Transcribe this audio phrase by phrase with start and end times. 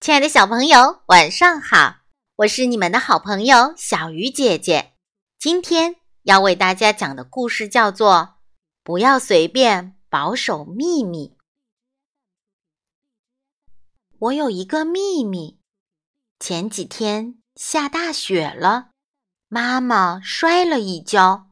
[0.00, 1.96] 亲爱的小朋友，晚上好！
[2.36, 4.94] 我是你们的好朋友小鱼姐姐。
[5.38, 8.14] 今天要为大家讲的故事叫做
[8.82, 11.36] 《不要随便保守秘密》。
[14.18, 15.60] 我有一个秘密，
[16.38, 18.92] 前几天下大雪了，
[19.48, 21.50] 妈妈摔了一跤，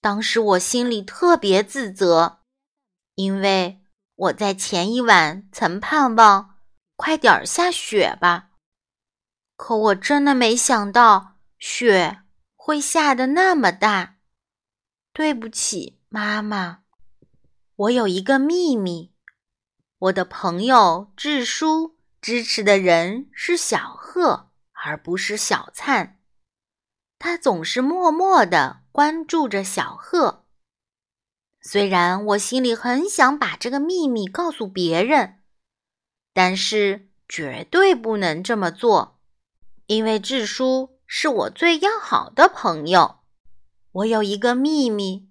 [0.00, 2.42] 当时我心里特别自责，
[3.16, 3.80] 因为
[4.14, 6.55] 我在前一晚曾盼望。
[6.96, 8.50] 快点下雪吧！
[9.54, 12.22] 可我真的没想到雪
[12.54, 14.16] 会下的那么大。
[15.12, 16.80] 对不起，妈妈。
[17.76, 19.12] 我有一个秘密，
[19.98, 26.18] 我的朋友智叔支持的人是小贺，而不是小灿。
[27.18, 30.46] 他总是默默的关注着小贺。
[31.60, 35.42] 虽然我心里很想把这个秘密告诉别人。
[36.36, 39.18] 但是绝对不能这么做，
[39.86, 43.20] 因为智叔是我最要好的朋友。
[43.90, 45.30] 我有一个秘密：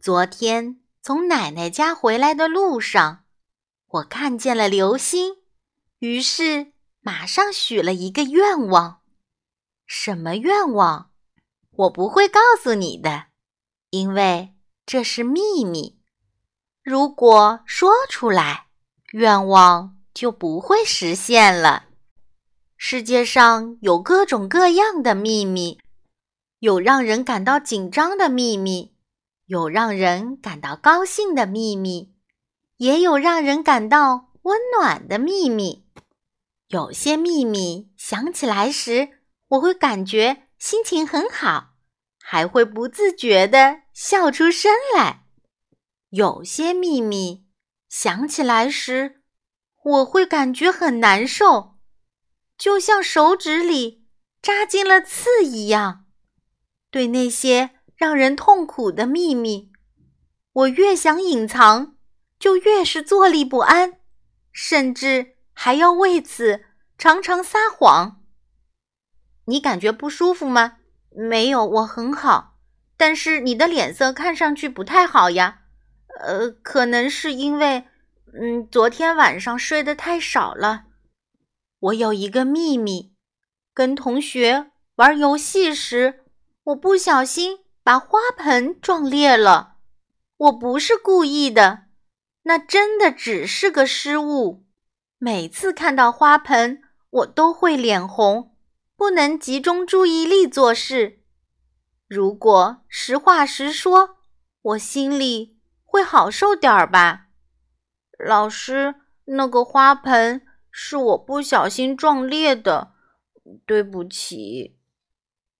[0.00, 3.24] 昨天从奶奶家回来的路上，
[3.88, 5.38] 我看见了流星，
[5.98, 9.00] 于是马上许了一个愿望。
[9.86, 11.10] 什么愿望？
[11.72, 13.24] 我不会告诉你的，
[13.90, 14.54] 因为
[14.86, 15.98] 这是秘密。
[16.80, 18.68] 如果说出来，
[19.10, 19.96] 愿望。
[20.14, 21.86] 就不会实现了。
[22.76, 25.80] 世界上有各种各样的秘密，
[26.60, 28.94] 有让人感到紧张的秘密，
[29.46, 32.14] 有让人感到高兴的秘密，
[32.76, 35.84] 也有让人感到温暖的秘密。
[36.68, 41.74] 有些秘密想起来时，我会感觉心情很好，
[42.20, 45.24] 还会不自觉地笑出声来。
[46.10, 47.44] 有些秘密
[47.88, 49.22] 想起来时，
[49.84, 51.76] 我会感觉很难受，
[52.56, 54.06] 就像手指里
[54.40, 56.06] 扎进了刺一样。
[56.90, 59.70] 对那些让人痛苦的秘密，
[60.54, 61.96] 我越想隐藏，
[62.38, 63.98] 就越是坐立不安，
[64.52, 66.64] 甚至还要为此
[66.96, 68.22] 常常撒谎。
[69.44, 70.78] 你感觉不舒服吗？
[71.10, 72.56] 没有，我很好。
[72.96, 75.64] 但是你的脸色看上去不太好呀。
[76.20, 77.84] 呃，可能是因为。
[78.36, 80.86] 嗯，昨天晚上睡得太少了。
[81.78, 83.14] 我有一个秘密，
[83.72, 86.24] 跟同学玩游戏时，
[86.64, 89.76] 我不小心把花盆撞裂了。
[90.36, 91.84] 我不是故意的，
[92.42, 94.66] 那真的只是个失误。
[95.18, 98.56] 每次看到花盆，我都会脸红，
[98.96, 101.20] 不能集中注意力做事。
[102.08, 104.16] 如果实话实说，
[104.60, 107.23] 我心里会好受点儿吧。
[108.18, 108.94] 老师，
[109.24, 112.92] 那个花盆是我不小心撞裂的，
[113.66, 114.78] 对不起。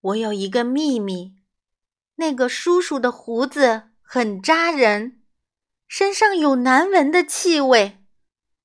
[0.00, 1.36] 我有一个秘密，
[2.16, 5.22] 那个叔叔的胡子很扎人，
[5.86, 8.04] 身上有难闻的气味，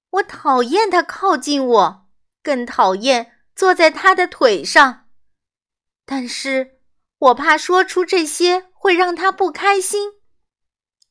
[0.10, 2.08] 我讨厌他靠近我，
[2.42, 5.08] 更讨厌坐在他的腿上。
[6.06, 6.80] 但是
[7.20, 10.14] 我怕说出这些会让他不开心，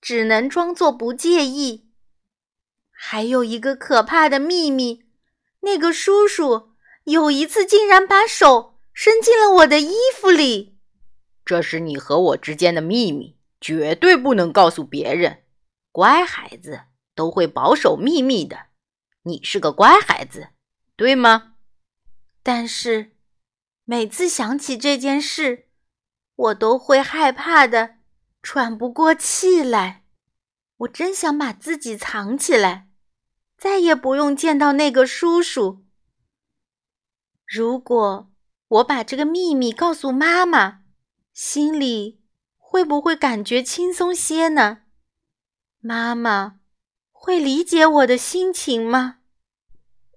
[0.01, 1.86] 只能装作不介意。
[2.99, 5.05] 还有一个可怕的秘密，
[5.61, 6.71] 那个叔叔
[7.05, 10.79] 有一次竟然把手伸进了我的衣服里。
[11.45, 15.45] 这是你和我之间的秘密，绝对不能告诉别人。
[15.93, 16.81] 乖孩子
[17.15, 18.67] 都会保守秘密的，
[19.25, 20.49] 你是个乖孩子，
[20.97, 21.53] 对吗？
[22.43, 23.13] 但是
[23.85, 25.67] 每次想起这件事，
[26.35, 27.97] 我都会害怕的
[28.43, 30.06] 喘不过气来。
[30.79, 32.89] 我真想把自己藏起来。
[33.57, 35.85] 再也不用见到那个叔叔。
[37.47, 38.31] 如果
[38.69, 40.83] 我把这个秘密告诉妈妈，
[41.33, 42.21] 心里
[42.59, 44.83] 会不会感觉轻松些呢？
[45.81, 46.61] 妈妈
[47.13, 49.21] 会理解我的心情吗？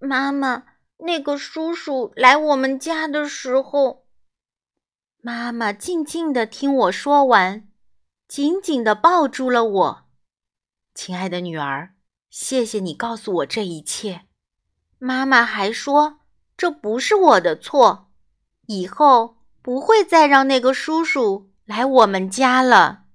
[0.02, 0.66] 妈妈，
[0.98, 4.06] 那个叔叔来我们家的时候，
[5.22, 7.70] 妈妈静静的听我说完，
[8.28, 10.09] 紧紧的抱住了我，
[10.94, 11.96] 亲爱的女儿。
[12.30, 14.22] 谢谢你告诉我这一切。
[14.98, 16.20] 妈妈还说
[16.56, 18.12] 这不是我的错，
[18.68, 23.06] 以后不会再让那个叔叔来我们家了。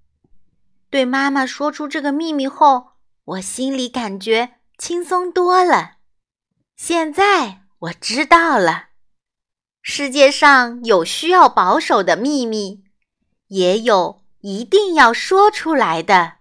[0.91, 2.93] 对妈妈说出这个秘密后，
[3.25, 5.99] 我心里感觉轻松多了。
[6.77, 8.89] 现在我知道了，
[9.83, 12.83] 世界上有需要保守的秘密，
[13.49, 16.39] 也有一定要说出来的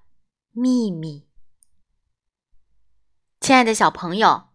[0.55, 1.25] 秘密。
[3.39, 4.50] 亲爱的小朋友，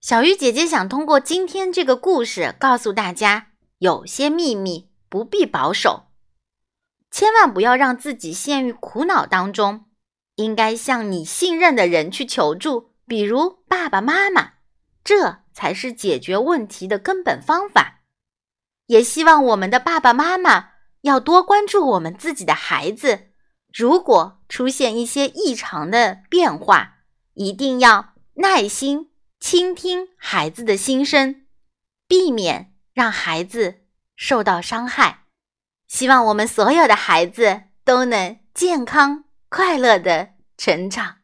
[0.00, 6.06] 小鱼姐姐想通过今天这个故事告诉大家，有些秘密不必保守，
[7.10, 9.84] 千万不要让自己陷于苦恼当中，
[10.36, 14.54] 应该向你信任的人去求助，比如爸爸妈妈，
[15.04, 18.00] 这才是解决问题的根本方法。
[18.86, 20.70] 也希望我们的爸爸妈妈
[21.02, 23.27] 要多关注我们自己的孩子，
[23.78, 26.96] 如果出现一些异常的变化，
[27.34, 29.12] 一定要耐心。
[29.38, 31.46] 倾听孩子的心声，
[32.08, 33.82] 避免让孩子
[34.16, 35.26] 受到伤害。
[35.86, 41.18] 希望我们所有的孩子都能健康快乐的成长。